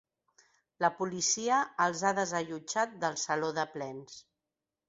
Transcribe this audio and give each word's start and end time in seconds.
La 0.85 0.89
policia 1.01 1.59
els 1.87 2.03
ha 2.05 2.13
desallotjat 2.21 2.99
del 3.05 3.21
saló 3.27 3.55
de 3.59 3.71
plens. 3.77 4.21